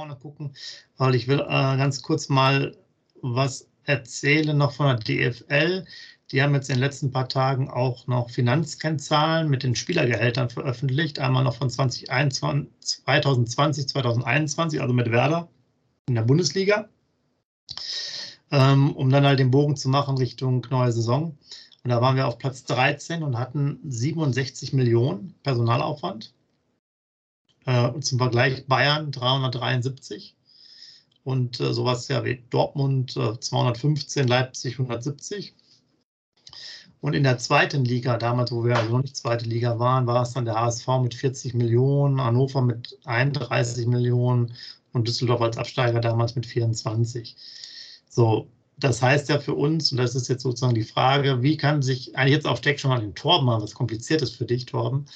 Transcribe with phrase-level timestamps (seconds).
[0.00, 0.54] vorne gucken,
[0.96, 2.74] weil ich will äh, ganz kurz mal
[3.20, 5.84] was erzählen noch von der DFL.
[6.32, 11.18] Die haben jetzt in den letzten paar Tagen auch noch Finanzkennzahlen mit den Spielergehältern veröffentlicht.
[11.18, 15.48] Einmal noch von 2021, 2020, 2021, also mit Werder
[16.08, 16.88] in der Bundesliga,
[18.50, 21.36] ähm, um dann halt den Bogen zu machen Richtung neue Saison.
[21.84, 26.32] Und da waren wir auf Platz 13 und hatten 67 Millionen Personalaufwand.
[27.66, 30.36] Äh, zum Vergleich Bayern 373
[31.24, 35.54] und äh, sowas ja wie Dortmund äh, 215, Leipzig 170.
[37.00, 40.22] Und in der zweiten Liga, damals, wo wir also noch nicht zweite Liga waren, war
[40.22, 44.54] es dann der HSV mit 40 Millionen, Hannover mit 31 Millionen
[44.92, 47.36] und Düsseldorf als Absteiger damals mit 24.
[48.08, 51.82] So, das heißt ja für uns, und das ist jetzt sozusagen die Frage, wie kann
[51.82, 55.06] sich, eigentlich jetzt auf Steck schon mal den Torben mal was Kompliziertes für dich, Torben,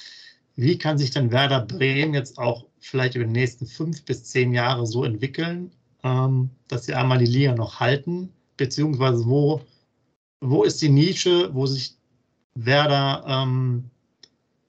[0.55, 4.53] wie kann sich denn Werder Bremen jetzt auch vielleicht über die nächsten fünf bis zehn
[4.53, 5.71] Jahre so entwickeln,
[6.03, 9.61] ähm, dass sie einmal die Liga noch halten, beziehungsweise wo,
[10.41, 11.97] wo ist die Nische, wo sich
[12.55, 13.89] Werder ähm,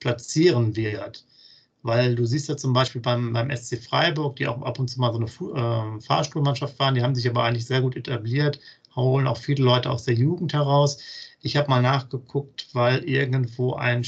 [0.01, 1.25] platzieren wird?
[1.83, 4.99] Weil du siehst ja zum Beispiel beim, beim SC Freiburg, die auch ab und zu
[4.99, 8.59] mal so eine äh, Fahrstuhlmannschaft waren, die haben sich aber eigentlich sehr gut etabliert,
[8.97, 10.99] holen auch viele Leute aus der Jugend heraus.
[11.43, 14.03] Ich habe mal nachgeguckt, weil irgendwo ein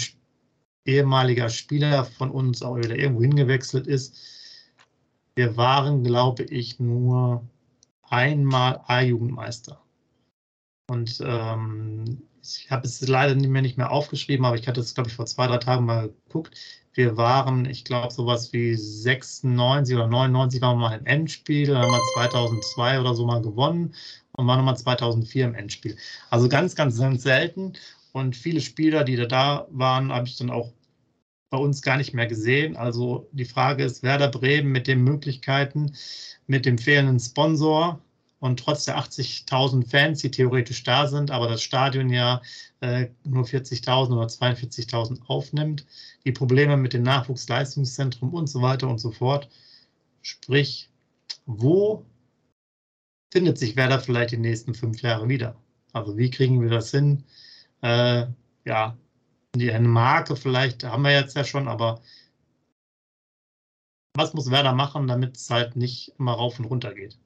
[0.88, 4.16] ehemaliger Spieler von uns auch wieder irgendwo hingewechselt ist.
[5.36, 7.46] Wir waren, glaube ich, nur
[8.02, 9.80] einmal A-Jugendmeister.
[10.90, 14.94] Und ähm, ich habe es leider nicht mehr, nicht mehr aufgeschrieben, aber ich hatte es,
[14.94, 16.56] glaube ich, vor zwei, drei Tagen mal geguckt.
[16.94, 21.82] Wir waren, ich glaube, sowas wie 96 oder 99 waren wir mal im Endspiel, dann
[21.82, 23.94] haben wir 2002 oder so mal gewonnen
[24.32, 25.96] und waren nochmal 2004 im Endspiel.
[26.30, 27.74] Also ganz, ganz, ganz selten.
[28.12, 30.72] Und viele Spieler, die da waren, habe ich dann auch
[31.50, 32.76] bei uns gar nicht mehr gesehen.
[32.76, 35.94] Also die Frage ist, Werder Bremen mit den Möglichkeiten,
[36.46, 38.00] mit dem fehlenden Sponsor
[38.40, 42.40] und trotz der 80.000 Fans, die theoretisch da sind, aber das Stadion ja
[42.80, 45.86] äh, nur 40.000 oder 42.000 aufnimmt,
[46.24, 49.48] die Probleme mit dem Nachwuchsleistungszentrum und so weiter und so fort.
[50.22, 50.90] Sprich,
[51.46, 52.04] wo
[53.32, 55.56] findet sich Werder vielleicht die nächsten fünf Jahre wieder?
[55.92, 57.24] Also wie kriegen wir das hin?
[57.82, 58.26] Äh,
[58.64, 58.96] ja,
[59.56, 62.00] die eine Marke vielleicht haben wir jetzt ja schon, aber
[64.14, 67.18] was muss Werder machen, damit es halt nicht immer rauf und runter geht?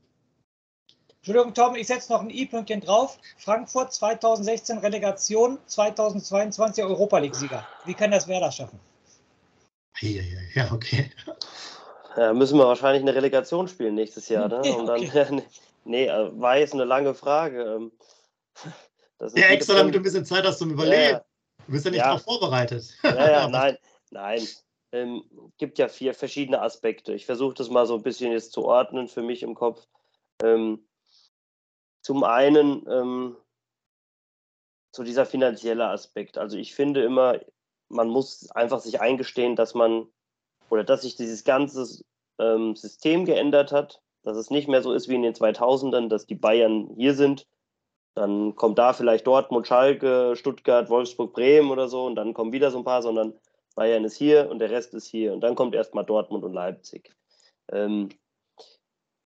[1.16, 3.18] Entschuldigung, Tom, ich setze noch ein i-Pünktchen drauf.
[3.38, 7.66] Frankfurt 2016 Relegation, 2022 Europa League-Sieger.
[7.84, 8.80] Wie kann das Werder schaffen?
[10.00, 11.10] Ja, ja, ja, okay.
[12.16, 14.48] Ja, müssen wir wahrscheinlich eine Relegation spielen nächstes Jahr.
[14.48, 14.62] Ne?
[14.64, 15.42] Ja, Und dann, okay.
[15.84, 17.62] nee, äh, war jetzt eine lange Frage.
[17.62, 17.92] Ähm,
[19.18, 21.20] das ist Ja, extra, damit du ein bisschen Zeit hast zum Überlegen.
[21.66, 22.06] Du bist ja nicht Ja.
[22.06, 22.94] darauf vorbereitet.
[23.02, 23.76] ja, ja, nein,
[24.10, 24.46] nein.
[24.92, 25.24] Ähm,
[25.56, 27.14] gibt ja vier verschiedene Aspekte.
[27.14, 29.86] Ich versuche das mal so ein bisschen jetzt zu ordnen für mich im Kopf.
[30.42, 30.86] Ähm,
[32.02, 33.36] zum einen ähm,
[34.94, 36.36] so dieser finanzielle Aspekt.
[36.36, 37.40] Also ich finde immer,
[37.88, 40.08] man muss einfach sich eingestehen, dass man
[40.68, 42.02] oder dass sich dieses ganze
[42.38, 46.26] ähm, System geändert hat, dass es nicht mehr so ist wie in den 2000ern, dass
[46.26, 47.46] die Bayern hier sind,
[48.14, 52.70] dann kommt da vielleicht Dortmund, Schalke, Stuttgart, Wolfsburg, Bremen oder so und dann kommen wieder
[52.70, 53.34] so ein paar, sondern
[53.74, 57.14] Bayern ist hier und der Rest ist hier und dann kommt erstmal Dortmund und Leipzig.
[57.70, 58.10] Ähm,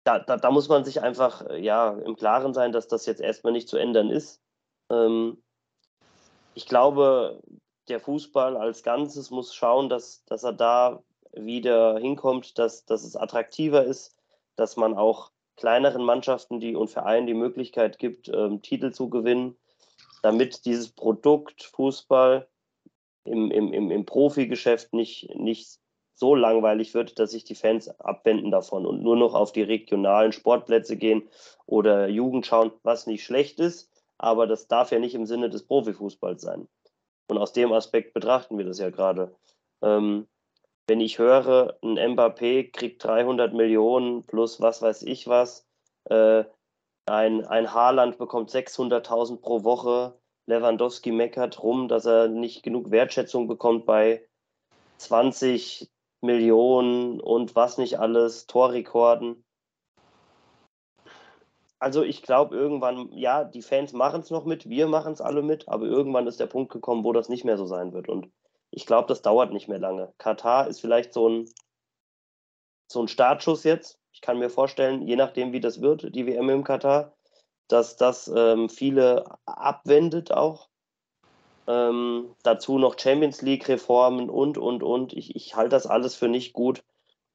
[0.04, 3.22] da, da, da muss man sich einfach äh, ja im Klaren sein, dass das jetzt
[3.22, 4.42] erstmal nicht zu ändern ist.
[4.90, 5.42] Ähm,
[6.56, 7.42] ich glaube,
[7.90, 13.16] der Fußball als Ganzes muss schauen, dass, dass er da wieder hinkommt, dass, dass es
[13.16, 14.16] attraktiver ist,
[14.56, 19.58] dass man auch kleineren Mannschaften die, und Vereinen die Möglichkeit gibt, ähm, Titel zu gewinnen,
[20.22, 22.48] damit dieses Produkt Fußball
[23.26, 25.80] im, im, im, im Profigeschäft nicht, nicht
[26.16, 30.32] so langweilig wird, dass sich die Fans abwenden davon und nur noch auf die regionalen
[30.32, 31.28] Sportplätze gehen
[31.66, 35.66] oder Jugend schauen, was nicht schlecht ist, aber das darf ja nicht im Sinne des
[35.66, 36.68] Profifußballs sein.
[37.28, 39.36] Und aus dem Aspekt betrachten wir das ja gerade.
[39.82, 40.28] Ähm,
[40.88, 45.66] wenn ich höre, ein Mbappé kriegt 300 Millionen plus was weiß ich was,
[46.06, 46.44] äh,
[47.06, 53.48] ein, ein Haaland bekommt 600.000 pro Woche, Lewandowski meckert rum, dass er nicht genug Wertschätzung
[53.48, 54.26] bekommt bei
[54.98, 55.90] 20
[56.22, 59.44] Millionen und was nicht alles, Torrekorden.
[61.80, 65.42] Also ich glaube irgendwann, ja, die Fans machen es noch mit, wir machen es alle
[65.42, 68.08] mit, aber irgendwann ist der Punkt gekommen, wo das nicht mehr so sein wird.
[68.08, 68.32] Und
[68.76, 70.14] ich glaube, das dauert nicht mehr lange.
[70.18, 71.50] Katar ist vielleicht so ein,
[72.92, 74.00] so ein Startschuss jetzt.
[74.12, 77.14] Ich kann mir vorstellen, je nachdem, wie das wird, die WM im Katar,
[77.68, 80.70] dass das ähm, viele abwendet auch.
[81.68, 85.14] Ähm, dazu noch Champions League-Reformen und, und, und.
[85.14, 86.84] Ich, ich halte das alles für nicht gut.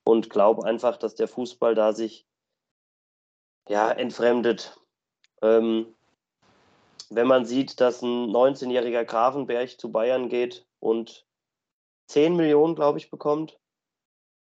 [0.05, 2.27] und glaube einfach, dass der Fußball da sich
[3.69, 4.81] ja, entfremdet.
[5.43, 5.95] Ähm,
[7.11, 11.28] wenn man sieht, dass ein 19-jähriger Grafenberg zu Bayern geht und
[12.09, 13.59] 10 Millionen, glaube ich, bekommt,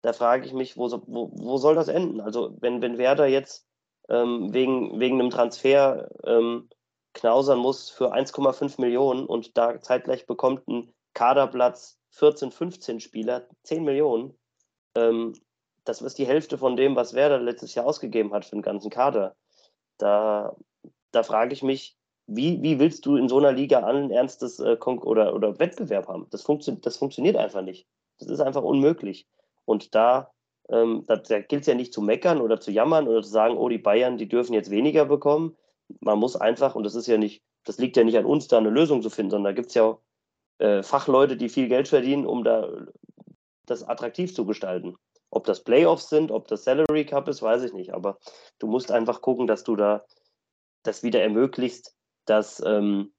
[0.01, 2.21] da frage ich mich, wo, wo, wo soll das enden?
[2.21, 3.67] Also wenn, wenn Werder jetzt
[4.09, 6.69] ähm, wegen, wegen einem Transfer ähm,
[7.13, 13.83] knausern muss für 1,5 Millionen und da zeitgleich bekommt ein Kaderplatz 14, 15 Spieler 10
[13.83, 14.37] Millionen,
[14.95, 15.33] ähm,
[15.83, 18.89] das ist die Hälfte von dem, was Werder letztes Jahr ausgegeben hat für den ganzen
[18.89, 19.35] Kader.
[19.97, 20.55] Da,
[21.11, 24.77] da frage ich mich, wie, wie willst du in so einer Liga allen Ernstes äh,
[24.85, 26.27] oder, oder Wettbewerb haben?
[26.29, 27.87] Das, funktio das funktioniert einfach nicht.
[28.19, 29.27] Das ist einfach unmöglich.
[29.65, 30.31] Und da,
[30.69, 33.57] ähm, da, da gilt es ja nicht zu meckern oder zu jammern oder zu sagen,
[33.57, 35.55] oh, die Bayern, die dürfen jetzt weniger bekommen.
[36.01, 38.57] Man muss einfach, und das ist ja nicht, das liegt ja nicht an uns, da
[38.57, 40.01] eine Lösung zu finden, sondern da gibt es ja auch
[40.59, 42.69] äh, Fachleute, die viel Geld verdienen, um da
[43.65, 44.95] das attraktiv zu gestalten.
[45.29, 47.93] Ob das Playoffs sind, ob das Salary Cup ist, weiß ich nicht.
[47.93, 48.17] Aber
[48.59, 50.05] du musst einfach gucken, dass du da
[50.83, 51.93] das wieder ermöglicht,
[52.27, 53.11] dass, ähm,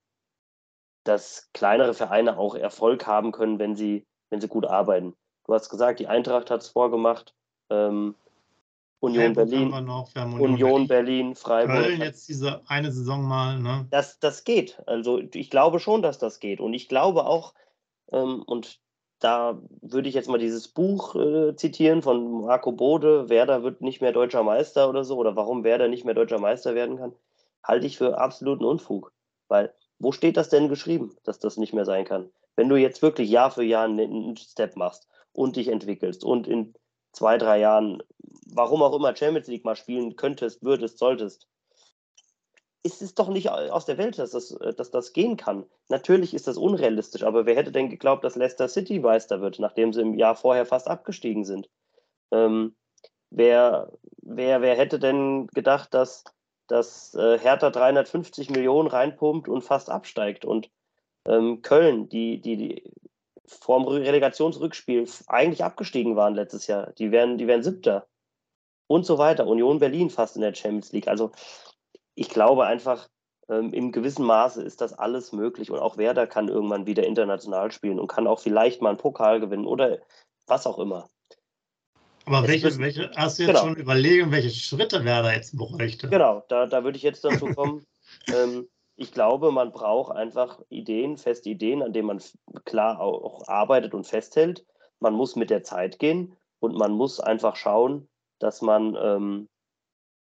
[1.04, 5.14] dass kleinere Vereine auch Erfolg haben können, wenn sie, wenn sie gut arbeiten.
[5.44, 7.34] Du hast gesagt, die Eintracht hat es vorgemacht.
[7.70, 8.14] Ähm,
[9.00, 11.84] Union Freiburg Berlin, Union, Union, Berlin, Berlin Freiburg.
[11.84, 13.58] Köln jetzt diese eine Saison mal.
[13.58, 13.86] Ne?
[13.90, 14.82] Das, das geht.
[14.86, 16.60] Also ich glaube schon, dass das geht.
[16.60, 17.54] Und ich glaube auch,
[18.12, 18.80] ähm, und
[19.20, 24.00] da würde ich jetzt mal dieses Buch äh, zitieren von Marco Bode, Werder wird nicht
[24.00, 27.12] mehr deutscher Meister oder so, oder warum Werder nicht mehr deutscher Meister werden kann,
[27.62, 29.12] halte ich für absoluten Unfug.
[29.48, 32.30] Weil, wo steht das denn geschrieben, dass das nicht mehr sein kann?
[32.56, 36.74] Wenn du jetzt wirklich Jahr für Jahr einen Step machst und dich entwickelst und in
[37.12, 38.02] zwei, drei Jahren,
[38.52, 41.46] warum auch immer, Champions League mal spielen könntest, würdest, solltest,
[42.82, 45.66] ist es doch nicht aus der Welt, dass das, äh, dass das gehen kann.
[45.88, 49.92] Natürlich ist das unrealistisch, aber wer hätte denn geglaubt, dass Leicester City Meister wird, nachdem
[49.92, 51.68] sie im Jahr vorher fast abgestiegen sind?
[52.30, 52.76] Ähm,
[53.30, 56.24] wer, wer, wer hätte denn gedacht, dass,
[56.68, 60.44] dass äh, Hertha 350 Millionen reinpumpt und fast absteigt?
[60.44, 60.70] Und
[61.26, 62.92] ähm, Köln, die, die, die
[63.46, 68.06] vor dem Relegationsrückspiel eigentlich abgestiegen waren letztes Jahr, die wären, die wären siebter.
[68.86, 69.46] Und so weiter.
[69.46, 71.08] Union Berlin fast in der Champions League.
[71.08, 71.32] Also
[72.14, 73.08] ich glaube einfach,
[73.48, 77.72] ähm, im gewissen Maße ist das alles möglich und auch Werder kann irgendwann wieder international
[77.72, 79.98] spielen und kann auch vielleicht mal einen Pokal gewinnen oder
[80.46, 81.08] was auch immer.
[82.28, 83.64] Aber welche, welche, hast du jetzt genau.
[83.64, 86.08] schon überlegen, welche Schritte Werder jetzt bräuchte?
[86.08, 87.86] Genau, da, da würde ich jetzt dazu kommen.
[88.34, 92.22] ähm, ich glaube, man braucht einfach Ideen, feste Ideen, an denen man
[92.64, 94.66] klar auch arbeitet und festhält.
[95.00, 98.08] Man muss mit der Zeit gehen und man muss einfach schauen,
[98.40, 99.48] dass man ähm,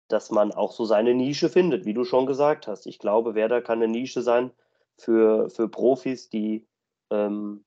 [0.09, 2.87] dass man auch so seine Nische findet, wie du schon gesagt hast.
[2.87, 4.51] Ich glaube, Werder kann eine Nische sein
[4.99, 6.67] für, für Profis, die
[7.11, 7.65] ähm,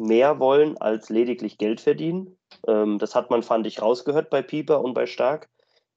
[0.00, 2.36] mehr wollen als lediglich Geld verdienen.
[2.66, 5.48] Ähm, das hat man, fand ich, rausgehört bei Pieper und bei Stark,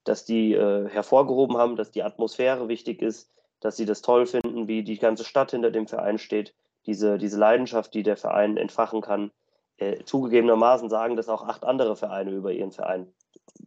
[0.04, 4.68] dass die äh, hervorgehoben haben, dass die Atmosphäre wichtig ist, dass sie das toll finden,
[4.68, 6.54] wie die ganze Stadt hinter dem Verein steht,
[6.86, 9.32] diese, diese Leidenschaft, die der Verein entfachen kann.
[9.78, 13.12] Äh, zugegebenermaßen sagen das auch acht andere Vereine über ihren Verein.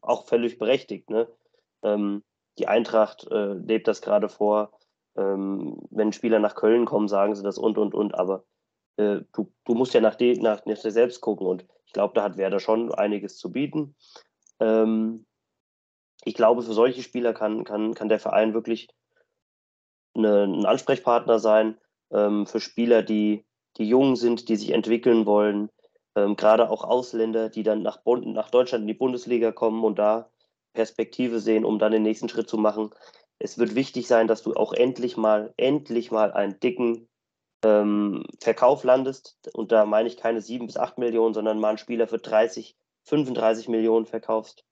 [0.02, 1.08] Auch völlig berechtigt.
[1.08, 1.26] Ne?
[1.82, 2.22] Ähm,
[2.58, 4.70] die Eintracht äh, lebt das gerade vor.
[5.16, 8.14] Ähm, wenn Spieler nach Köln kommen, sagen sie das und, und, und.
[8.14, 8.44] Aber
[8.96, 11.46] äh, du, du musst ja nach, de, nach, nach dir selbst gucken.
[11.46, 13.94] Und ich glaube, da hat Werder schon einiges zu bieten.
[14.60, 15.26] Ähm,
[16.24, 18.88] ich glaube, für solche Spieler kann, kann, kann der Verein wirklich
[20.14, 21.78] eine, ein Ansprechpartner sein.
[22.10, 23.44] Ähm, für Spieler, die,
[23.76, 25.70] die jung sind, die sich entwickeln wollen.
[26.16, 30.30] Ähm, gerade auch Ausländer, die dann nach, nach Deutschland in die Bundesliga kommen und da
[30.72, 32.90] Perspektive sehen, um dann den nächsten Schritt zu machen.
[33.38, 37.08] Es wird wichtig sein, dass du auch endlich mal, endlich mal einen dicken
[37.62, 39.38] ähm, Verkauf landest.
[39.52, 42.76] Und da meine ich keine 7 bis 8 Millionen, sondern mal einen Spieler für 30,
[43.04, 44.64] 35 Millionen verkaufst.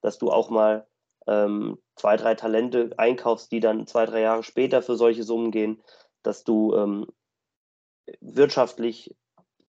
[0.00, 0.86] Dass du auch mal
[1.26, 5.82] ähm, zwei, drei Talente einkaufst, die dann zwei, drei Jahre später für solche Summen gehen.
[6.22, 7.06] Dass du ähm,
[8.20, 9.16] wirtschaftlich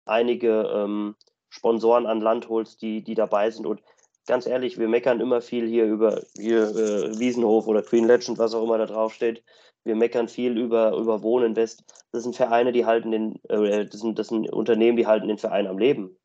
[0.05, 1.17] einige ähm,
[1.49, 3.67] Sponsoren an Land holst, die, die dabei sind.
[3.67, 3.83] Und
[4.27, 8.55] ganz ehrlich, wir meckern immer viel hier über hier, äh, Wiesenhof oder Queen Legend, was
[8.55, 9.45] auch immer da drauf steht.
[9.85, 11.85] Wir meckern viel über, über Wohninvest.
[12.13, 15.39] Das sind Vereine, die halten den, äh, das, sind, das sind Unternehmen, die halten den
[15.39, 16.17] Verein am Leben.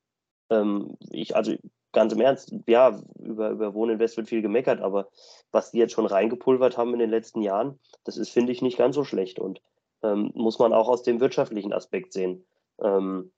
[0.49, 1.55] Ähm, ich, also
[1.91, 5.09] ganz im Ernst, ja, über, über Wohninvest wird viel gemeckert, aber
[5.51, 8.77] was die jetzt schon reingepulvert haben in den letzten Jahren, das ist, finde ich, nicht
[8.77, 9.61] ganz so schlecht und
[10.03, 12.45] ähm, muss man auch aus dem wirtschaftlichen Aspekt sehen.
[12.79, 13.31] Ähm,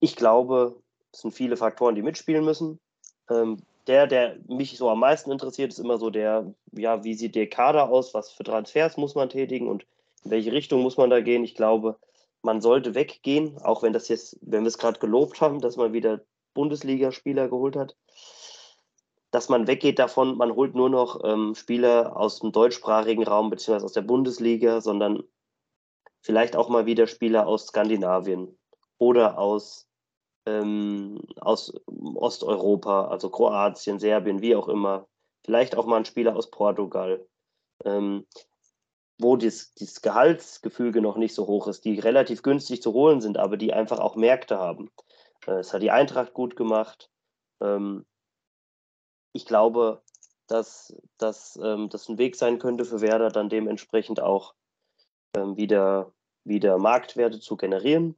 [0.00, 0.80] ich glaube,
[1.12, 2.78] es sind viele Faktoren, die mitspielen müssen.
[3.28, 3.58] Ähm,
[3.90, 7.48] der, der mich so am meisten interessiert, ist immer so der, ja, wie sieht der
[7.48, 9.84] Kader aus, was für Transfers muss man tätigen und
[10.22, 11.42] in welche Richtung muss man da gehen.
[11.42, 11.98] Ich glaube,
[12.42, 15.92] man sollte weggehen, auch wenn das jetzt, wenn wir es gerade gelobt haben, dass man
[15.92, 16.20] wieder
[16.54, 17.96] Bundesligaspieler geholt hat,
[19.32, 23.86] dass man weggeht davon, man holt nur noch ähm, Spieler aus dem deutschsprachigen Raum beziehungsweise
[23.86, 25.24] aus der Bundesliga, sondern
[26.20, 28.56] vielleicht auch mal wieder Spieler aus Skandinavien
[28.98, 29.88] oder aus,
[30.46, 35.06] ähm, aus Osteuropa, also Kroatien, Serbien, wie auch immer.
[35.44, 37.26] Vielleicht auch mal ein Spieler aus Portugal,
[37.84, 38.26] ähm,
[39.18, 43.56] wo das, Gehaltsgefüge noch nicht so hoch ist, die relativ günstig zu holen sind, aber
[43.56, 44.90] die einfach auch Märkte haben.
[45.46, 47.10] Äh, es hat die Eintracht gut gemacht.
[47.60, 48.06] Ähm,
[49.32, 50.02] ich glaube,
[50.46, 54.54] dass, dass ähm, das ein Weg sein könnte für Werder, dann dementsprechend auch
[55.36, 56.12] ähm, wieder,
[56.44, 58.16] wieder Marktwerte zu generieren.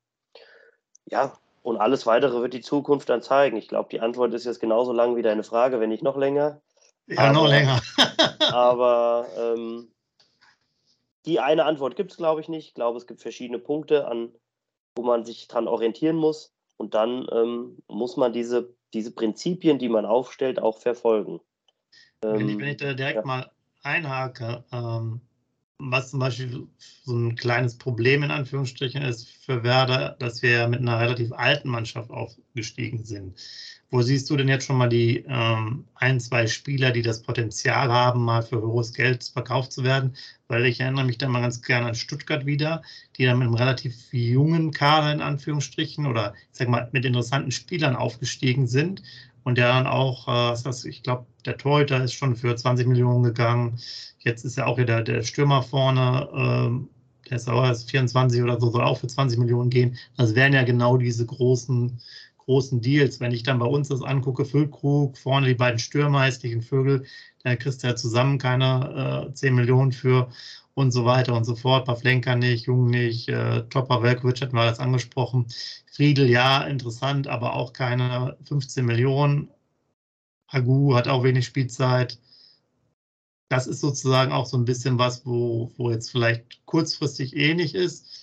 [1.04, 3.56] Ja, und alles weitere wird die Zukunft dann zeigen.
[3.56, 6.60] Ich glaube, die Antwort ist jetzt genauso lang wie deine Frage, wenn nicht noch länger.
[7.06, 7.80] Ja, aber, noch länger.
[8.52, 9.88] aber ähm,
[11.24, 12.68] die eine Antwort gibt es, glaube ich, nicht.
[12.68, 14.32] Ich glaube, es gibt verschiedene Punkte, an,
[14.96, 16.52] wo man sich dran orientieren muss.
[16.76, 21.40] Und dann ähm, muss man diese, diese Prinzipien, die man aufstellt, auch verfolgen.
[22.22, 23.24] Wenn ich, wenn ich da direkt ja.
[23.24, 23.50] mal
[23.82, 25.20] einhake, ähm,
[25.90, 26.66] was zum Beispiel
[27.04, 31.68] so ein kleines Problem in Anführungsstrichen ist für Werder, dass wir mit einer relativ alten
[31.68, 33.36] Mannschaft aufgestiegen sind.
[33.90, 37.92] Wo siehst du denn jetzt schon mal die ähm, ein, zwei Spieler, die das Potenzial
[37.92, 40.16] haben, mal für hohes Geld verkauft zu werden?
[40.48, 42.82] Weil ich erinnere mich da mal ganz gerne an Stuttgart wieder,
[43.16, 47.50] die dann mit einem relativ jungen Kader in Anführungsstrichen oder ich sag mal mit interessanten
[47.50, 49.02] Spielern aufgestiegen sind
[49.44, 53.22] und der dann auch, äh, was ich glaube, der Torhüter ist schon für 20 Millionen
[53.22, 53.78] gegangen.
[54.18, 56.88] Jetzt ist ja auch wieder der Stürmer vorne, ähm,
[57.28, 59.96] der ist auch erst 24 oder so, soll auch für 20 Millionen gehen.
[60.16, 62.00] Das wären ja genau diese großen,
[62.38, 63.20] großen Deals.
[63.20, 67.04] Wenn ich dann bei uns das angucke, Füllkrug, vorne die beiden Stürmer, hässlichen Vögel,
[67.44, 70.30] da kriegst du ja zusammen keine äh, 10 Millionen für
[70.74, 71.86] und so weiter und so fort.
[71.86, 75.46] Pavlenka nicht, Jung nicht, äh, Topper Velkovic hatten wir das angesprochen.
[75.92, 79.48] Friedel, ja, interessant, aber auch keine 15 Millionen.
[80.48, 82.18] Agu hat auch wenig Spielzeit.
[83.48, 88.21] Das ist sozusagen auch so ein bisschen was, wo, wo jetzt vielleicht kurzfristig ähnlich ist.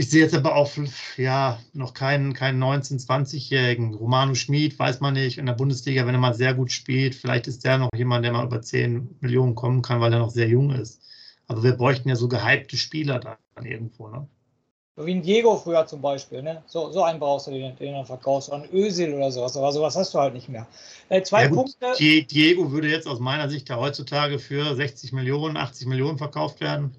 [0.00, 0.70] Ich sehe jetzt aber auch
[1.18, 3.92] ja, noch keinen, keinen 19-, 20-Jährigen.
[3.92, 7.46] Romano Schmid, weiß man nicht, in der Bundesliga, wenn er mal sehr gut spielt, vielleicht
[7.48, 10.48] ist der noch jemand, der mal über 10 Millionen kommen kann, weil er noch sehr
[10.48, 11.02] jung ist.
[11.48, 14.08] Also wir bräuchten ja so gehypte Spieler dann irgendwo.
[14.08, 14.26] Ne?
[14.96, 16.40] Wie ein Diego früher zum Beispiel.
[16.40, 16.62] Ne?
[16.64, 18.48] So, so einen brauchst du, den, den du verkaufst.
[18.48, 19.54] Oder ein Ösil oder sowas.
[19.54, 20.66] Aber sowas hast du halt nicht mehr.
[21.10, 21.92] Äh, zwei ja, gut, Punkte.
[21.98, 26.94] Diego würde jetzt aus meiner Sicht ja heutzutage für 60 Millionen, 80 Millionen verkauft werden.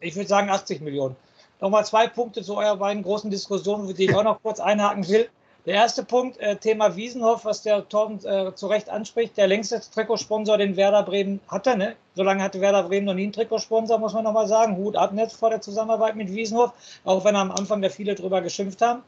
[0.00, 1.16] Ich würde sagen 80 Millionen.
[1.60, 5.28] Nochmal zwei Punkte zu eurer beiden großen Diskussionen, die ich auch noch kurz einhaken will.
[5.66, 9.80] Der erste Punkt, äh, Thema Wiesenhoff, was der Torben äh, zu Recht anspricht, der längste
[9.80, 11.76] Trikotsponsor, den Werder Bremen hatte.
[11.76, 11.96] Ne?
[12.14, 14.76] Solange hatte Werder Bremen noch nie einen Trikotsponsor, muss man nochmal sagen.
[14.76, 16.72] Hut ab nicht vor der Zusammenarbeit mit Wiesenhoff,
[17.04, 19.02] auch wenn am Anfang da viele drüber geschimpft haben.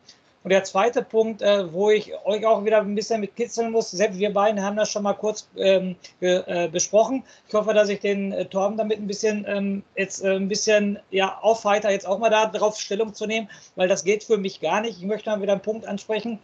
[0.45, 3.91] Und der zweite Punkt, äh, wo ich euch auch wieder ein bisschen mit kitzeln muss,
[3.91, 7.25] selbst wir beiden haben das schon mal kurz ähm, äh, besprochen.
[7.49, 11.01] Ich hoffe, dass ich den äh, Torben damit ein bisschen ähm, jetzt äh, ein bisschen
[11.11, 14.81] ja aufheiter, jetzt auch mal darauf Stellung zu nehmen, weil das geht für mich gar
[14.81, 14.99] nicht.
[14.99, 16.39] Ich möchte mal wieder einen Punkt ansprechen,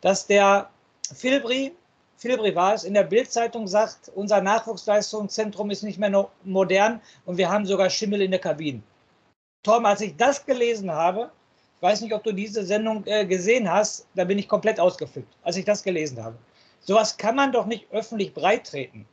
[0.00, 0.70] dass der
[1.14, 1.72] Filbri,
[2.16, 7.50] Filbri war es, in der Bildzeitung sagt, unser Nachwuchsleistungszentrum ist nicht mehr modern und wir
[7.50, 8.82] haben sogar Schimmel in der Kabine.
[9.62, 11.30] Torben, als ich das gelesen habe,
[11.84, 15.56] weiß nicht, ob du diese Sendung äh, gesehen hast, da bin ich komplett ausgeflippt, als
[15.56, 16.36] ich das gelesen habe.
[16.80, 19.06] Sowas kann man doch nicht öffentlich breittreten.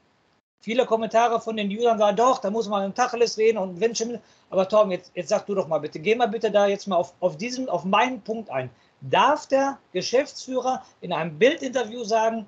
[0.62, 4.20] Viele Kommentare von den Usern sagen, doch, da muss man im Tacheles reden und wenn.
[4.50, 6.96] Aber Tom, jetzt, jetzt sag du doch mal bitte, geh mal bitte da jetzt mal
[6.96, 8.70] auf, auf diesen, auf meinen Punkt ein.
[9.02, 12.48] Darf der Geschäftsführer in einem Bildinterview sagen,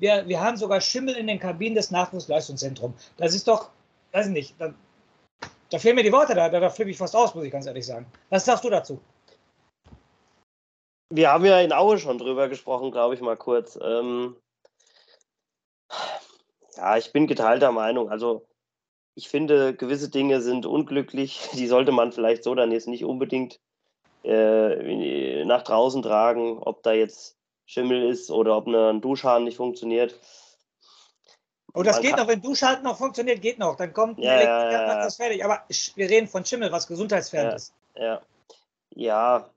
[0.00, 2.94] wir, wir haben sogar Schimmel in den Kabinen des Nachwuchsleistungszentrums?
[3.18, 3.70] Das ist doch,
[4.12, 4.74] weiß ich nicht, da,
[5.70, 7.86] da fehlen mir die Worte, da, da flippe ich fast aus, muss ich ganz ehrlich
[7.86, 8.06] sagen.
[8.30, 8.98] Was sagst du dazu?
[11.10, 13.78] Wir haben ja in Aue schon drüber gesprochen, glaube ich mal kurz.
[13.82, 14.36] Ähm,
[16.76, 18.10] ja, ich bin geteilter Meinung.
[18.10, 18.46] Also
[19.14, 21.48] ich finde, gewisse Dinge sind unglücklich.
[21.52, 23.58] Die sollte man vielleicht so dann jetzt nicht unbedingt
[24.22, 27.36] äh, nach draußen tragen, ob da jetzt
[27.66, 30.14] Schimmel ist oder ob eine, ein Duschhahn nicht funktioniert.
[31.74, 33.76] Oh, das man geht noch, wenn Duschhahn noch funktioniert, geht noch.
[33.76, 34.94] Dann kommt ein ja, Elektriker, ja, ja.
[34.94, 35.44] macht das fertig.
[35.44, 35.62] Aber
[35.94, 37.74] wir reden von Schimmel, was gesundheitsfähig ist.
[37.94, 38.20] Ja,
[38.90, 39.50] ja.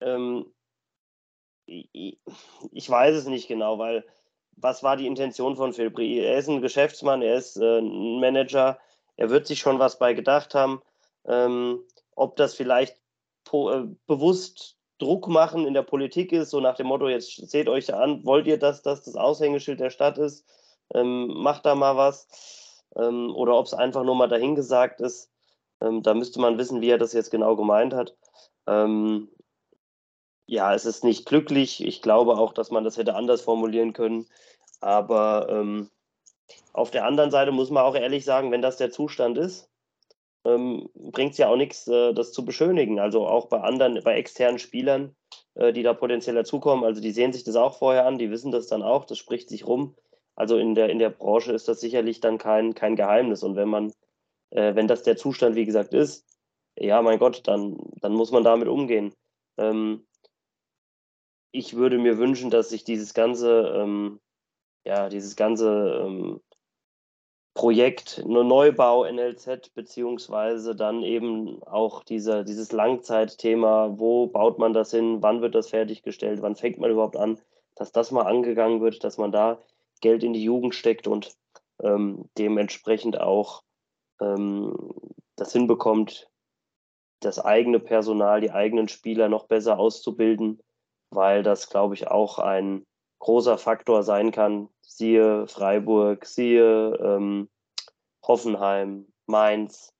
[0.00, 0.46] Ähm,
[1.66, 4.04] ich weiß es nicht genau, weil
[4.56, 6.20] was war die Intention von Philbri?
[6.20, 8.78] Er ist ein Geschäftsmann, er ist äh, ein Manager,
[9.16, 10.82] er wird sich schon was bei gedacht haben.
[11.26, 11.80] Ähm,
[12.14, 12.96] ob das vielleicht
[13.52, 17.92] äh, bewusst Druck machen in der Politik ist, so nach dem Motto, jetzt seht euch
[17.92, 20.46] an, wollt ihr, dass das das Aushängeschild der Stadt ist?
[20.94, 22.28] Ähm, macht da mal was.
[22.96, 25.30] Ähm, oder ob es einfach nur mal dahingesagt ist.
[25.82, 28.16] Ähm, da müsste man wissen, wie er das jetzt genau gemeint hat.
[28.66, 29.28] Ähm,
[30.46, 31.84] ja, es ist nicht glücklich.
[31.84, 34.26] Ich glaube auch, dass man das hätte anders formulieren können.
[34.80, 35.90] Aber ähm,
[36.72, 39.68] auf der anderen Seite muss man auch ehrlich sagen, wenn das der Zustand ist,
[40.44, 43.00] ähm, bringt es ja auch nichts, äh, das zu beschönigen.
[43.00, 45.16] Also auch bei anderen, bei externen Spielern,
[45.54, 46.84] äh, die da potenziell dazukommen.
[46.84, 49.48] Also die sehen sich das auch vorher an, die wissen das dann auch, das spricht
[49.48, 49.96] sich rum.
[50.36, 53.42] Also in der, in der Branche ist das sicherlich dann kein, kein Geheimnis.
[53.42, 53.92] Und wenn man,
[54.50, 56.24] äh, wenn das der Zustand, wie gesagt, ist,
[56.78, 59.14] ja, mein Gott, dann, dann muss man damit umgehen.
[59.56, 60.06] Ähm,
[61.52, 64.20] ich würde mir wünschen, dass sich dieses ganze, ähm,
[64.84, 66.40] ja, dieses ganze ähm,
[67.54, 75.22] Projekt Neubau NLZ, beziehungsweise dann eben auch diese, dieses Langzeitthema, wo baut man das hin,
[75.22, 77.40] wann wird das fertiggestellt, wann fängt man überhaupt an,
[77.74, 79.58] dass das mal angegangen wird, dass man da
[80.02, 81.34] Geld in die Jugend steckt und
[81.82, 83.62] ähm, dementsprechend auch
[84.20, 84.92] ähm,
[85.36, 86.30] das hinbekommt,
[87.20, 90.60] das eigene Personal, die eigenen Spieler noch besser auszubilden,
[91.10, 92.84] weil das, glaube ich, auch ein
[93.18, 94.68] großer Faktor sein kann.
[94.82, 97.48] Siehe Freiburg, siehe ähm,
[98.26, 99.92] Hoffenheim, Mainz.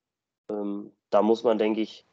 [0.50, 2.06] Ähm, da muss man, denke ich,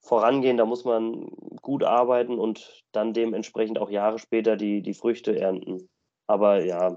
[0.00, 1.28] vorangehen, da muss man
[1.60, 5.88] gut arbeiten und dann dementsprechend auch Jahre später die, die Früchte ernten.
[6.26, 6.96] Aber ja,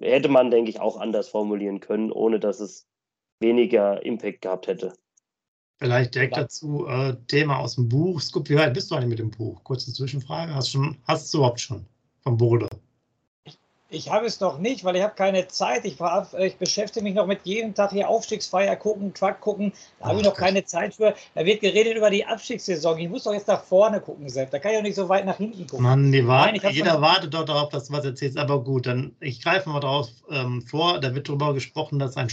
[0.00, 2.86] hätte man, denke ich, auch anders formulieren können, ohne dass es
[3.40, 4.92] weniger Impact gehabt hätte.
[5.80, 8.20] Vielleicht direkt dazu äh, Thema aus dem Buch.
[8.20, 9.64] Scoop, wie weit bist du eigentlich mit dem Buch?
[9.64, 10.54] Kurze Zwischenfrage.
[10.54, 11.86] Hast, schon, hast du überhaupt schon
[12.22, 12.68] vom Bode?
[13.92, 15.84] Ich habe es noch nicht, weil ich habe keine Zeit.
[15.84, 19.72] Ich, war, ich beschäftige mich noch mit jedem Tag hier Aufstiegsfeier gucken, Truck gucken.
[19.98, 21.14] Da habe ich noch keine Zeit für.
[21.34, 22.98] Da wird geredet über die Abstiegssaison.
[22.98, 24.50] Ich muss doch jetzt nach vorne gucken, Sepp.
[24.50, 25.82] Da kann ich auch nicht so weit nach hinten gucken.
[25.82, 28.36] Mann, die warten, Nein, jeder wartet doch darauf, dass du was erzählst.
[28.36, 31.00] Aber gut, dann ich greife mal darauf ähm, vor.
[31.00, 32.28] Da wird darüber gesprochen, dass ein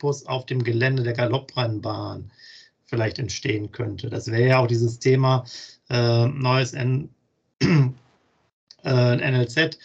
[0.00, 2.30] Sportcampus auf dem Gelände der Galopprennbahn
[2.86, 4.08] vielleicht entstehen könnte.
[4.08, 5.44] Das wäre ja auch dieses Thema
[5.90, 7.10] äh, neues N
[7.62, 7.70] äh,
[8.84, 9.78] NLZ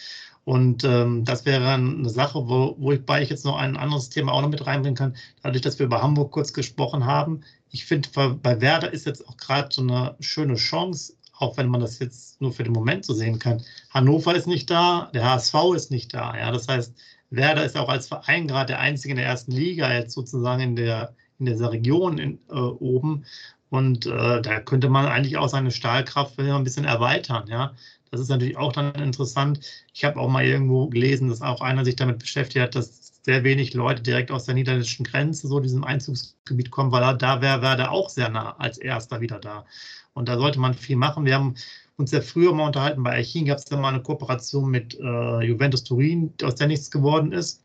[0.46, 4.42] und ähm, das wäre eine Sache, wo, wobei ich jetzt noch ein anderes Thema auch
[4.42, 7.42] noch mit reinbringen kann, dadurch, dass wir über Hamburg kurz gesprochen haben.
[7.72, 8.10] Ich finde,
[8.42, 12.40] bei Werder ist jetzt auch gerade so eine schöne Chance, auch wenn man das jetzt
[12.40, 13.62] nur für den Moment so sehen kann.
[13.90, 16.38] Hannover ist nicht da, der HSV ist nicht da.
[16.38, 16.94] Ja, das heißt,
[17.30, 20.76] Werder ist auch als Verein gerade der einzige in der ersten Liga jetzt sozusagen in
[20.76, 23.26] der in dieser Region in, äh, oben.
[23.70, 27.48] Und äh, da könnte man eigentlich auch seine Stahlkraft ein bisschen erweitern.
[27.48, 27.74] Ja,
[28.12, 29.60] das ist natürlich auch dann interessant.
[29.94, 33.44] Ich habe auch mal irgendwo gelesen, dass auch einer sich damit beschäftigt hat, dass sehr
[33.44, 37.92] wenig Leute direkt aus der niederländischen Grenze, so diesem Einzugsgebiet kommen, weil da wäre Werder
[37.92, 39.66] auch sehr nah als erster wieder da.
[40.14, 41.26] Und da sollte man viel machen.
[41.26, 41.56] Wir haben
[41.98, 45.44] uns ja früher mal unterhalten, bei Archin gab es ja mal eine Kooperation mit äh,
[45.44, 47.64] Juventus Turin, aus der nichts geworden ist.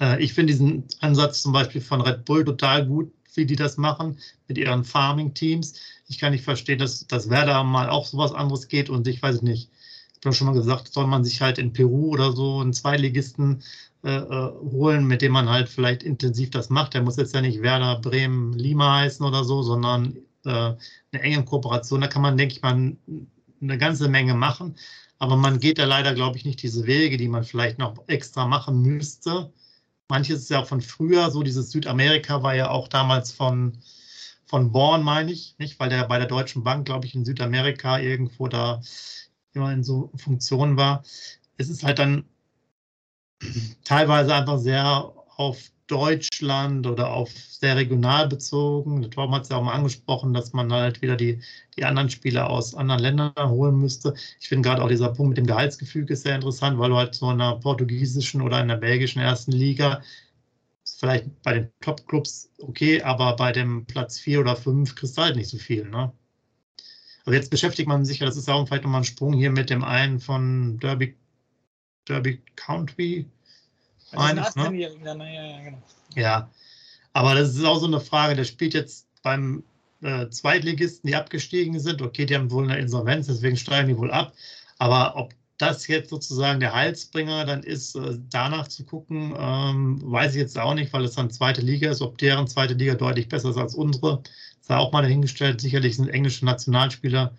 [0.00, 3.76] Äh, ich finde diesen Ansatz zum Beispiel von Red Bull total gut, wie die das
[3.76, 5.74] machen mit ihren Farming-Teams.
[6.08, 9.42] Ich kann nicht verstehen, dass, dass Werder mal auch sowas anderes geht und ich weiß
[9.42, 9.70] nicht.
[10.20, 13.62] Ich habe schon mal gesagt, soll man sich halt in Peru oder so einen Zweiligisten
[14.02, 16.94] äh, äh, holen, mit dem man halt vielleicht intensiv das macht.
[16.94, 20.16] Der muss jetzt ja nicht Werder Bremen Lima heißen oder so, sondern
[20.50, 22.00] eine enge Kooperation.
[22.00, 22.96] Da kann man, denke ich mal,
[23.60, 24.76] eine ganze Menge machen.
[25.18, 28.46] Aber man geht da leider, glaube ich, nicht diese Wege, die man vielleicht noch extra
[28.46, 29.52] machen müsste.
[30.08, 33.78] Manches ist ja auch von früher, so dieses Südamerika war ja auch damals von,
[34.46, 35.78] von Born, meine ich, nicht?
[35.80, 38.80] Weil der bei der Deutschen Bank, glaube ich, in Südamerika irgendwo da
[39.52, 41.02] immer in so Funktionen war.
[41.56, 42.24] Es ist halt dann
[43.84, 49.02] teilweise einfach sehr auf Deutschland oder auf sehr regional bezogen.
[49.02, 51.40] Der Torben hat es ja auch mal angesprochen, dass man halt wieder die,
[51.76, 54.14] die anderen Spieler aus anderen Ländern holen müsste.
[54.40, 57.14] Ich finde gerade auch dieser Punkt mit dem Gehaltsgefüge ist sehr interessant, weil du halt
[57.14, 60.02] so in einer portugiesischen oder in der belgischen ersten Liga
[60.98, 65.36] vielleicht bei den Top-Clubs okay, aber bei dem Platz 4 oder 5 kriegst du halt
[65.36, 65.88] nicht so viel.
[65.88, 66.12] Ne?
[67.24, 69.70] Aber jetzt beschäftigt man sich ja, das ist auch vielleicht nochmal ein Sprung hier mit
[69.70, 71.16] dem einen von Derby,
[72.06, 73.26] Derby Country,
[74.16, 74.74] eines, ne?
[74.76, 75.82] ja, ja, genau.
[76.14, 76.50] ja,
[77.12, 79.62] aber das ist auch so eine Frage, der spielt jetzt beim
[80.02, 82.02] äh, Zweitligisten, die abgestiegen sind.
[82.02, 84.32] Okay, die haben wohl eine Insolvenz, deswegen steigen die wohl ab.
[84.78, 90.34] Aber ob das jetzt sozusagen der Heilsbringer dann ist, äh, danach zu gucken, ähm, weiß
[90.34, 92.00] ich jetzt auch nicht, weil es dann zweite Liga ist.
[92.00, 94.22] Ob deren zweite Liga deutlich besser ist als unsere,
[94.60, 95.60] sei auch mal dahingestellt.
[95.60, 97.34] Sicherlich sind englische Nationalspieler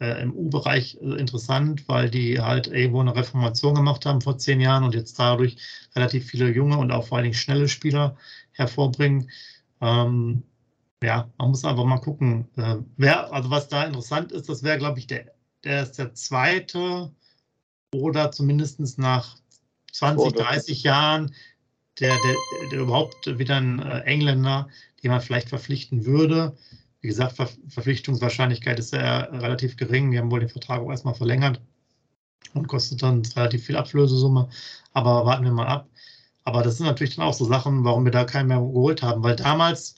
[0.00, 4.60] äh, im U-Bereich äh, interessant, weil die halt irgendwo eine Reformation gemacht haben vor zehn
[4.60, 5.56] Jahren und jetzt dadurch
[5.94, 8.16] relativ viele junge und auch vor allen Dingen schnelle Spieler
[8.52, 9.30] hervorbringen.
[9.80, 10.42] Ähm,
[11.02, 12.48] ja, man muss einfach mal gucken.
[12.56, 15.32] Äh, wer, also was da interessant ist, das wäre, glaube ich, der,
[15.64, 17.12] der ist der zweite
[17.92, 19.36] oder zumindest nach
[19.92, 21.34] 20, 30 Jahren
[22.00, 22.36] der, der,
[22.70, 24.68] der überhaupt wieder ein äh, Engländer,
[25.02, 26.56] den man vielleicht verpflichten würde.
[27.00, 30.10] Wie gesagt, Ver Verpflichtungswahrscheinlichkeit ist ja relativ gering.
[30.10, 31.60] Die haben wohl den Vertrag auch erstmal verlängert
[32.54, 34.48] und kostet dann relativ viel Ablösesumme.
[34.92, 35.88] Aber warten wir mal ab.
[36.44, 39.22] Aber das sind natürlich dann auch so Sachen, warum wir da keinen mehr geholt haben,
[39.22, 39.96] weil damals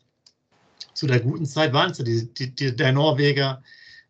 [0.94, 3.62] zu der guten Zeit waren es ja die, die, die, der Norweger,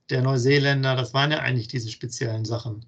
[0.08, 2.86] der Neuseeländer, das waren ja eigentlich diese speziellen Sachen.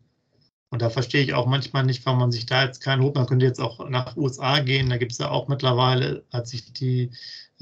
[0.70, 3.14] Und da verstehe ich auch manchmal nicht, warum man sich da jetzt keinen holt.
[3.14, 6.72] Man könnte jetzt auch nach USA gehen, da gibt es ja auch mittlerweile, hat sich
[6.72, 7.10] die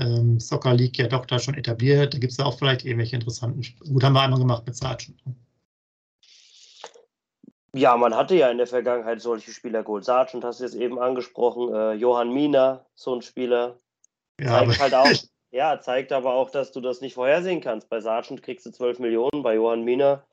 [0.01, 2.15] ähm, Soccer League ja doch da schon etabliert.
[2.15, 3.63] Da gibt es ja auch vielleicht irgendwelche interessanten.
[3.81, 5.23] Gut, haben wir einmal gemacht mit Sargent.
[7.75, 10.05] Ja, man hatte ja in der Vergangenheit solche Spieler geholt.
[10.05, 13.77] Sargent hast du jetzt eben angesprochen, äh, Johann Mina, so ein Spieler.
[14.41, 15.07] Ja, zeigt halt auch,
[15.53, 17.89] ja, zeigt aber auch, dass du das nicht vorhersehen kannst.
[17.89, 20.25] Bei Sargent kriegst du 12 Millionen, bei Johann Mina.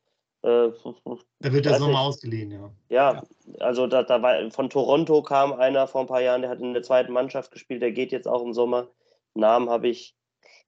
[0.41, 0.69] Äh,
[1.39, 2.71] da wird der Sommer ausgeliehen, ja.
[2.89, 3.23] Ja, ja.
[3.59, 6.73] also da, da war, von Toronto kam einer vor ein paar Jahren, der hat in
[6.73, 8.87] der zweiten Mannschaft gespielt, der geht jetzt auch im Sommer.
[9.33, 10.15] Namen habe ich,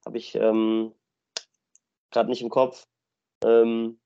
[0.05, 0.93] hab ich ähm,
[2.11, 2.85] gerade nicht im Kopf.
[3.43, 3.99] Ähm,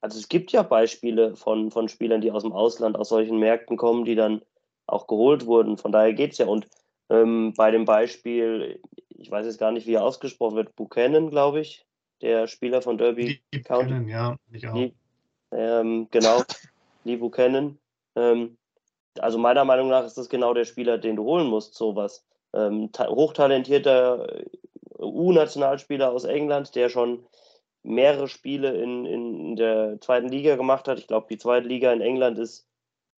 [0.00, 3.76] also es gibt ja Beispiele von, von Spielern, die aus dem Ausland, aus solchen Märkten
[3.76, 4.42] kommen, die dann
[4.86, 5.78] auch geholt wurden.
[5.78, 6.46] Von daher geht es ja.
[6.46, 6.68] Und
[7.08, 11.60] ähm, bei dem Beispiel, ich weiß jetzt gar nicht, wie er ausgesprochen wird, Buchanan, glaube
[11.60, 11.86] ich,
[12.20, 13.84] der Spieler von Derby die County.
[13.84, 14.74] Buchanan, ja, ich auch.
[14.74, 14.94] Die,
[15.52, 16.42] ähm, genau,
[17.04, 17.78] Lee Buchanan.
[18.16, 18.56] Ähm,
[19.18, 22.24] also meiner Meinung nach ist das genau der Spieler, den du holen musst, sowas.
[22.54, 24.44] Ähm, hochtalentierter
[24.98, 27.26] U-Nationalspieler aus England, der schon
[27.82, 30.98] mehrere Spiele in, in der zweiten Liga gemacht hat.
[30.98, 32.68] Ich glaube, die zweite Liga in England ist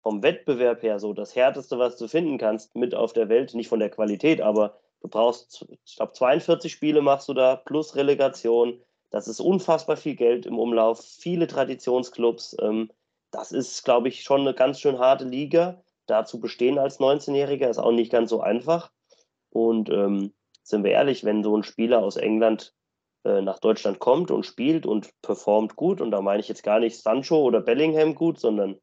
[0.02, 3.54] vom Wettbewerb her so das härteste, was du finden kannst, mit auf der Welt.
[3.54, 7.96] Nicht von der Qualität, aber du brauchst, ich glaube, 42 Spiele machst du da plus
[7.96, 8.82] Relegation.
[9.10, 12.58] Das ist unfassbar viel Geld im Umlauf, viele Traditionsclubs.
[12.62, 12.90] Ähm,
[13.32, 15.82] das ist, glaube ich, schon eine ganz schön harte Liga.
[16.06, 18.92] Da zu bestehen als 19-Jähriger ist auch nicht ganz so einfach.
[19.54, 22.74] Und ähm, sind wir ehrlich, wenn so ein Spieler aus England
[23.24, 26.80] äh, nach Deutschland kommt und spielt und performt gut, und da meine ich jetzt gar
[26.80, 28.80] nicht Sancho oder Bellingham gut, sondern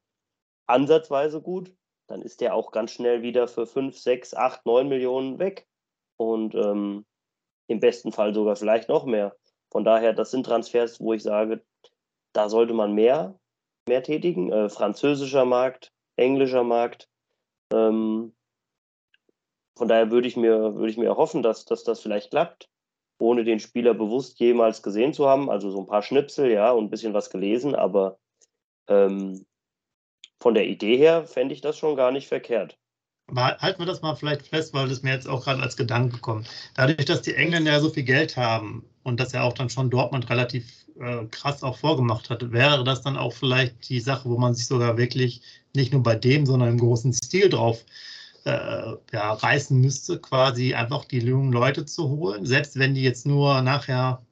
[0.67, 1.75] ansatzweise gut,
[2.07, 5.67] dann ist der auch ganz schnell wieder für 5, 6, 8, 9 Millionen weg.
[6.17, 7.05] Und ähm,
[7.67, 9.35] im besten Fall sogar vielleicht noch mehr.
[9.71, 11.65] Von daher, das sind Transfers, wo ich sage,
[12.33, 13.39] da sollte man mehr,
[13.89, 14.53] mehr tätigen.
[14.53, 17.09] Äh, französischer Markt, englischer Markt.
[17.73, 18.35] Ähm,
[19.81, 22.69] von daher würde ich mir, würde ich mir erhoffen, dass, dass das vielleicht klappt
[23.19, 25.49] ohne den Spieler bewusst jemals gesehen zu haben.
[25.49, 28.19] Also so ein paar Schnipsel, ja, und ein bisschen was gelesen, aber
[28.89, 29.47] ähm,
[30.39, 32.77] von der Idee her fände ich das schon gar nicht verkehrt.
[33.27, 36.19] Aber halten wir das mal vielleicht fest, weil das mir jetzt auch gerade als Gedanke
[36.19, 36.47] kommt.
[36.75, 39.89] Dadurch, dass die Engländer ja so viel Geld haben und dass er auch dann schon
[39.89, 44.37] Dortmund relativ äh, krass auch vorgemacht hat, wäre das dann auch vielleicht die Sache, wo
[44.37, 45.41] man sich sogar wirklich
[45.75, 47.83] nicht nur bei dem, sondern im großen Stil drauf
[48.45, 53.27] äh, ja, reißen müsste, quasi einfach die jungen Leute zu holen, selbst wenn die jetzt
[53.27, 54.23] nur nachher,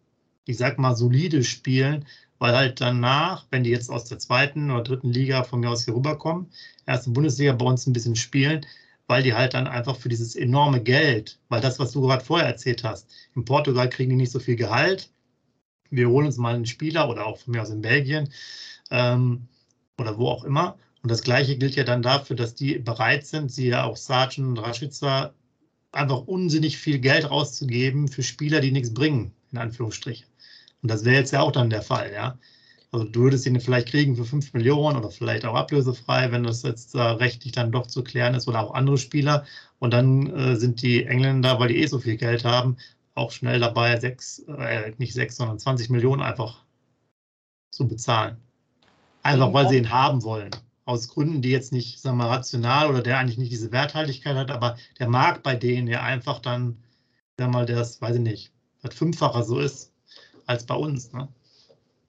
[0.46, 2.06] ich sag mal, solide spielen,
[2.38, 5.84] weil halt danach, wenn die jetzt aus der zweiten oder dritten Liga von mir aus
[5.84, 6.50] hier rüberkommen,
[6.86, 8.64] erste Bundesliga bei uns ein bisschen spielen,
[9.06, 12.46] weil die halt dann einfach für dieses enorme Geld, weil das, was du gerade vorher
[12.46, 15.10] erzählt hast, in Portugal kriegen die nicht so viel Gehalt.
[15.90, 18.28] Wir holen uns mal einen Spieler oder auch von mir aus in Belgien
[18.90, 19.48] ähm,
[19.98, 23.52] oder wo auch immer und das Gleiche gilt ja dann dafür, dass die bereit sind,
[23.52, 25.34] sie ja auch Sargent und Raschitzer,
[25.92, 30.26] einfach unsinnig viel Geld rauszugeben für Spieler, die nichts bringen, in Anführungsstrichen.
[30.82, 32.38] Und das wäre jetzt ja auch dann der Fall, ja.
[32.90, 36.62] Also du würdest ihn vielleicht kriegen für 5 Millionen oder vielleicht auch ablösefrei, wenn das
[36.62, 39.44] jetzt äh, rechtlich dann doch zu klären ist oder auch andere Spieler.
[39.78, 42.78] Und dann äh, sind die Engländer, weil die eh so viel Geld haben,
[43.14, 46.64] auch schnell dabei, sechs, äh, nicht sechs, sondern 20 Millionen einfach
[47.70, 48.38] zu bezahlen.
[49.22, 50.50] Einfach weil sie ihn haben wollen
[50.88, 54.34] aus Gründen, die jetzt nicht, sagen wir mal, rational oder der eigentlich nicht diese Werthaltigkeit
[54.34, 56.78] hat, aber der Markt bei denen ja einfach dann,
[57.36, 59.92] sagen wir mal, das, weiß ich nicht, das Fünffacher so ist
[60.46, 61.12] als bei uns.
[61.12, 61.28] Ne?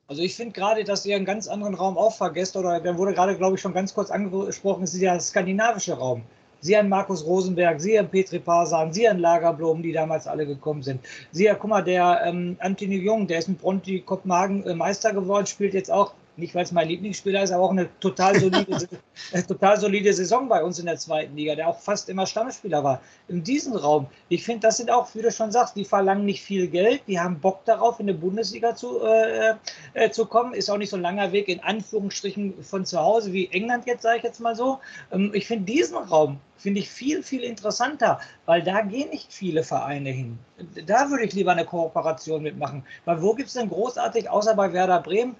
[0.08, 3.14] Also ich finde gerade, dass ihr einen ganz anderen Raum auch vergesst, oder der wurde
[3.14, 6.24] gerade, glaube ich, schon ganz kurz angesprochen, ist der skandinavische Raum.
[6.62, 10.84] Sie an Markus Rosenberg, Sie an Petri Parsan, Sie an Lagerblom, die damals alle gekommen
[10.84, 11.02] sind.
[11.32, 15.46] Sie, guck mal, der ähm, Anthony Jung, der ist mit Bronti Kopenhagen äh, Meister geworden,
[15.46, 18.88] spielt jetzt auch nicht weil es mein Lieblingsspieler ist, aber auch eine total solide,
[19.34, 22.84] eine total solide Saison bei uns in der zweiten Liga, der auch fast immer Stammspieler
[22.84, 23.02] war.
[23.28, 26.42] In diesem Raum, ich finde, das sind auch, wie du schon sagst, die verlangen nicht
[26.42, 29.56] viel Geld, die haben Bock darauf, in die Bundesliga zu, äh,
[29.94, 30.54] äh, zu kommen.
[30.54, 34.04] Ist auch nicht so ein langer Weg in Anführungsstrichen von zu Hause wie England jetzt,
[34.04, 34.80] sage ich jetzt mal so.
[35.12, 39.64] Ähm, ich finde diesen Raum finde ich viel, viel interessanter, weil da gehen nicht viele
[39.64, 40.38] Vereine hin.
[40.86, 42.84] Da würde ich lieber eine Kooperation mitmachen.
[43.06, 45.36] Weil wo gibt es denn großartig, außer bei Werder Bremen,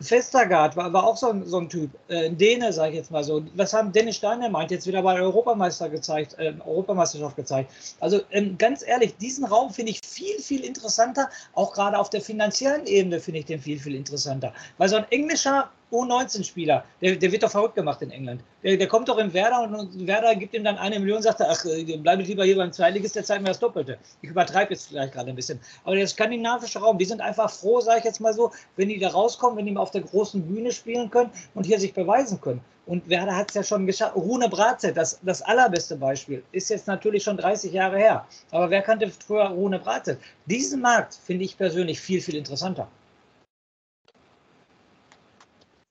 [0.00, 3.24] Festergaard war, war auch so ein, so ein Typ, äh, Däne, sage ich jetzt mal
[3.24, 3.44] so.
[3.54, 7.72] Was haben Dennis Steiner meint, jetzt wieder bei der Europameister gezeigt, äh, Europameisterschaft gezeigt.
[8.00, 11.28] Also ähm, ganz ehrlich, diesen Raum finde ich viel, viel interessanter.
[11.54, 14.52] Auch gerade auf der finanziellen Ebene finde ich den viel, viel interessanter.
[14.76, 18.42] Weil so ein englischer U19-Spieler, der, der wird doch verrückt gemacht in England.
[18.62, 21.40] Der, der kommt doch in Werder und Werder gibt ihm dann eine Million und sagt,
[21.40, 23.98] ach, äh, bleibe lieber hier beim Zweitligist, der zeigt mir das Doppelte.
[24.22, 25.60] Ich übertreibe jetzt vielleicht gerade ein bisschen.
[25.84, 28.98] Aber der skandinavische Raum, die sind einfach froh, sage ich jetzt mal so, wenn die
[28.98, 32.40] da rauskommen, wenn die mal auf der großen Bühne spielen können und hier sich beweisen
[32.40, 32.60] können.
[32.88, 34.16] Und Werder hat es ja schon geschafft.
[34.16, 38.26] Rune Bratze, das, das allerbeste Beispiel, ist jetzt natürlich schon 30 Jahre her.
[38.50, 40.16] Aber wer kannte früher Rune Bratze?
[40.46, 42.88] Diesen Markt finde ich persönlich viel, viel interessanter.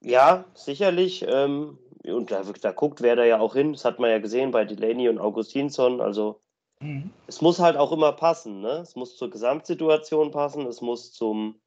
[0.08, 1.26] Ja, sicherlich.
[1.28, 3.74] Ähm, und da, da guckt Werder ja auch hin.
[3.74, 6.00] Das hat man ja gesehen bei Delaney und Augustinsson.
[6.00, 6.39] Also
[6.80, 7.12] mhm.
[7.28, 8.62] es muss halt auch immer passen.
[8.62, 8.80] Ne?
[8.82, 10.65] Es muss zur Gesamtsituation passen.
[10.65, 11.60] Es muss zum,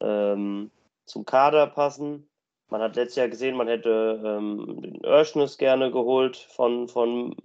[0.00, 0.70] ähm,
[1.04, 2.28] zum Kader passen.
[2.70, 7.36] Man hat letztes Jahr gesehen, man hätte ähm, den Örschnes gerne geholt von, von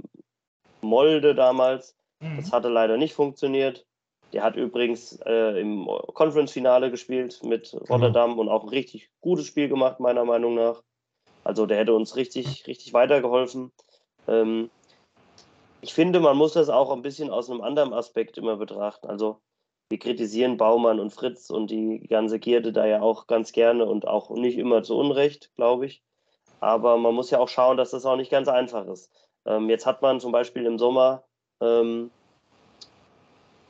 [0.81, 1.97] Molde damals.
[2.21, 2.37] Mhm.
[2.37, 3.85] Das hatte leider nicht funktioniert.
[4.33, 7.85] Der hat übrigens äh, im Conference-Finale gespielt mit genau.
[7.85, 8.39] Rotterdam mhm.
[8.39, 10.83] und auch ein richtig gutes Spiel gemacht, meiner Meinung nach.
[11.43, 13.71] Also der hätte uns richtig, richtig weitergeholfen.
[14.27, 14.69] Ähm,
[15.81, 19.07] ich finde, man muss das auch ein bisschen aus einem anderen Aspekt immer betrachten.
[19.07, 19.39] Also
[19.89, 24.07] wir kritisieren Baumann und Fritz und die ganze Gierde da ja auch ganz gerne und
[24.07, 26.03] auch nicht immer zu Unrecht, glaube ich.
[26.59, 29.09] Aber man muss ja auch schauen, dass das auch nicht ganz einfach ist.
[29.45, 31.23] Ähm, jetzt hat man zum Beispiel im Sommer
[31.61, 32.11] ähm,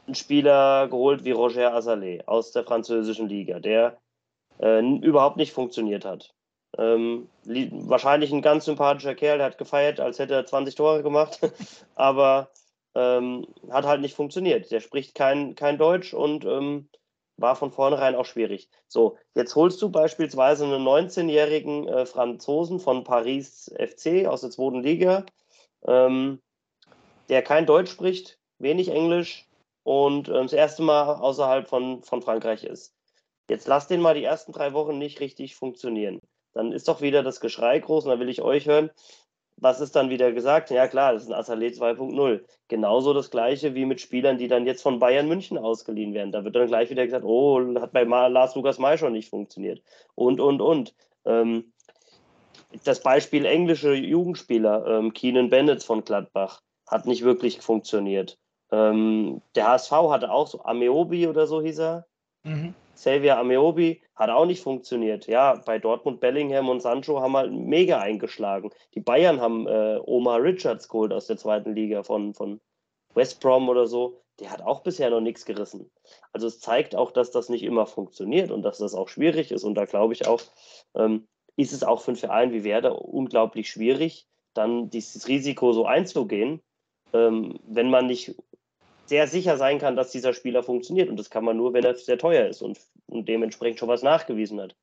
[0.10, 4.00] einen Spieler geholt wie Roger Azalé aus der französischen Liga, der
[4.60, 6.34] äh, überhaupt nicht funktioniert hat.
[6.78, 11.40] Ähm, wahrscheinlich ein ganz sympathischer Kerl, der hat gefeiert, als hätte er 20 Tore gemacht,
[11.96, 12.50] aber
[12.96, 14.72] ähm, hat halt nicht funktioniert.
[14.72, 16.90] Der spricht kein, kein Deutsch und ähm,
[17.38, 18.68] war von vornherein auch schwierig.
[18.88, 24.82] So, jetzt holst du beispielsweise einen 19-jährigen äh, Franzosen von Paris FC aus der zweiten
[24.82, 25.26] Liga,
[25.86, 26.42] ähm,
[27.30, 29.49] der kein Deutsch spricht, wenig Englisch,
[29.90, 32.94] und äh, das erste Mal außerhalb von, von Frankreich ist.
[33.50, 36.20] Jetzt lass den mal die ersten drei Wochen nicht richtig funktionieren.
[36.54, 38.92] Dann ist doch wieder das Geschrei groß und dann will ich euch hören.
[39.58, 40.70] Was ist dann wieder gesagt?
[40.70, 42.46] Ja klar, das ist ein Assalé 2.0.
[42.68, 46.32] Genauso das gleiche wie mit Spielern, die dann jetzt von Bayern München ausgeliehen werden.
[46.32, 49.82] Da wird dann gleich wieder gesagt, oh, hat bei Lars Lukas May schon nicht funktioniert.
[50.14, 50.94] Und, und, und.
[51.26, 51.74] Ähm,
[52.84, 58.38] das Beispiel englische Jugendspieler, ähm, Keenan Bennett von Gladbach, hat nicht wirklich funktioniert.
[58.72, 62.06] Ähm, der HSV hatte auch so Ameobi oder so hieß er.
[62.44, 62.74] Mhm.
[62.96, 65.28] Xavier Ameobi hat auch nicht funktioniert.
[65.28, 68.72] Ja, bei Dortmund, Bellingham und Sancho haben halt mega eingeschlagen.
[68.94, 72.60] Die Bayern haben äh, Omar Richards geholt aus der zweiten Liga von, von
[73.14, 74.22] West Brom oder so.
[74.42, 75.90] Der hat auch bisher noch nichts gerissen.
[76.34, 79.64] Also es zeigt auch, dass das nicht immer funktioniert und dass das auch schwierig ist.
[79.64, 80.42] Und da glaube ich auch,
[80.96, 85.86] ähm, ist es auch für einen Verein wie Werder unglaublich schwierig, dann dieses Risiko so
[85.86, 86.62] einzugehen,
[87.14, 88.36] ähm, wenn man nicht
[89.10, 91.10] sehr sicher sein kann, dass dieser Spieler funktioniert.
[91.10, 94.04] Und das kann man nur, wenn er sehr teuer ist und, und dementsprechend schon was
[94.04, 94.76] nachgewiesen hat.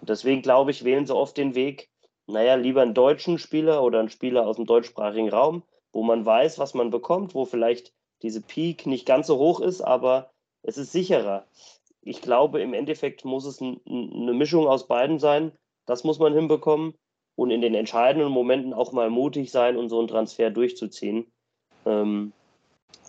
[0.00, 1.88] Und deswegen glaube ich, wählen sie oft den Weg,
[2.26, 5.62] naja, lieber einen deutschen Spieler oder einen Spieler aus dem deutschsprachigen Raum,
[5.92, 9.80] wo man weiß, was man bekommt, wo vielleicht diese Peak nicht ganz so hoch ist,
[9.80, 10.30] aber
[10.62, 11.46] es ist sicherer.
[12.02, 15.52] Ich glaube, im Endeffekt muss es eine Mischung aus beiden sein.
[15.86, 16.94] Das muss man hinbekommen
[17.36, 21.30] und in den entscheidenden Momenten auch mal mutig sein und so einen Transfer durchzuziehen.
[21.86, 22.32] Ähm,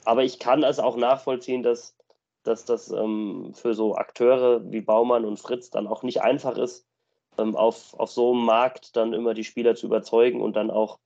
[0.06, 1.96] aber ich kann es auch nachvollziehen, dass,
[2.44, 6.86] dass das ähm, für so Akteure wie Baumann und Fritz dann auch nicht einfach ist,
[7.38, 11.00] ähm, auf, auf so einem Markt dann immer die Spieler zu überzeugen und dann auch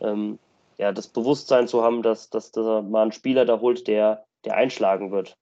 [0.00, 0.38] ähm,
[0.78, 4.56] ja, das Bewusstsein zu haben, dass, dass, dass man einen Spieler da holt, der, der
[4.56, 5.36] einschlagen wird.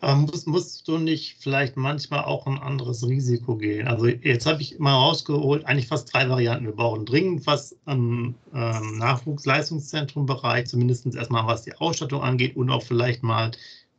[0.00, 3.88] Aber musst, musst du nicht vielleicht manchmal auch ein anderes Risiko gehen?
[3.88, 6.66] Also jetzt habe ich mal rausgeholt, eigentlich fast drei Varianten.
[6.66, 12.82] Wir brauchen dringend was im ähm, Nachwuchsleistungszentrum-Bereich, zumindest erstmal was die Ausstattung angeht und auch
[12.82, 13.52] vielleicht mal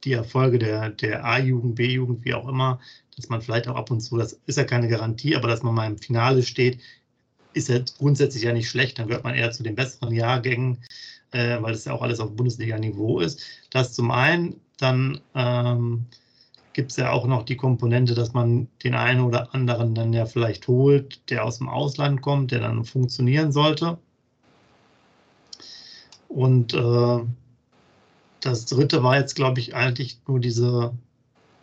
[0.03, 2.79] die Erfolge der, der A-Jugend, B-Jugend, wie auch immer,
[3.15, 5.73] dass man vielleicht auch ab und zu, das ist ja keine Garantie, aber dass man
[5.73, 6.79] mal im Finale steht,
[7.53, 8.99] ist ja grundsätzlich ja nicht schlecht.
[8.99, 10.77] Dann gehört man eher zu den besseren Jahrgängen,
[11.31, 13.41] äh, weil das ja auch alles auf Bundesliga-Niveau ist.
[13.71, 16.05] Das zum einen dann ähm,
[16.73, 20.25] gibt es ja auch noch die Komponente, dass man den einen oder anderen dann ja
[20.25, 23.97] vielleicht holt, der aus dem Ausland kommt, der dann funktionieren sollte.
[26.27, 27.19] Und äh,
[28.41, 30.93] das dritte war jetzt, glaube ich, eigentlich nur diese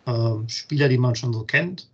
[0.07, 1.89] äh, Spieler, die man schon so kennt.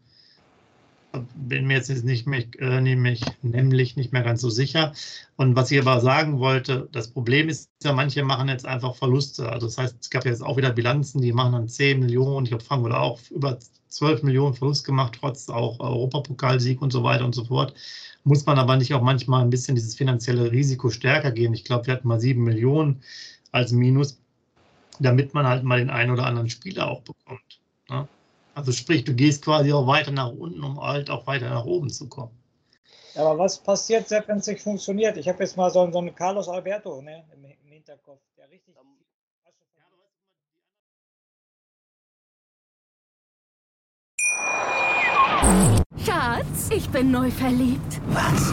[1.34, 4.92] Bin mir jetzt nicht mehr, äh, nämlich, nämlich nicht mehr ganz so sicher.
[5.36, 9.50] Und was ich aber sagen wollte, das Problem ist ja, manche machen jetzt einfach Verluste.
[9.50, 12.44] Also das heißt, es gab jetzt auch wieder Bilanzen, die machen dann 10 Millionen.
[12.44, 17.24] Ich glaube, Frankfurt auch über 12 Millionen Verlust gemacht, trotz auch Europapokalsieg und so weiter
[17.24, 17.74] und so fort.
[18.22, 21.54] Muss man aber nicht auch manchmal ein bisschen dieses finanzielle Risiko stärker gehen?
[21.54, 23.02] Ich glaube, wir hatten mal 7 Millionen
[23.50, 24.20] als Minus,
[25.00, 27.60] damit man halt mal den einen oder anderen Spieler auch bekommt.
[27.88, 28.06] Ne?
[28.60, 31.88] Also sprich, du gehst quasi auch weiter nach unten, um halt auch weiter nach oben
[31.88, 32.38] zu kommen.
[33.14, 35.16] Ja, aber was passiert, Sepp, wenn es nicht funktioniert?
[35.16, 38.74] Ich habe jetzt mal so, so einen Carlos Alberto ne, im, im Hinterkopf, der richtig.
[46.04, 47.98] Schatz, ich bin neu verliebt.
[48.08, 48.52] Was?